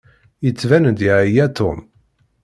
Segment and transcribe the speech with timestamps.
[0.43, 1.79] Yettban-d yeɛya Tom.